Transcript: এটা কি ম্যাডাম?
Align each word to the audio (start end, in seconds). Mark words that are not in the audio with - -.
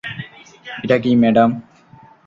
এটা 0.83 0.97
কি 1.03 1.11
ম্যাডাম? 1.15 1.49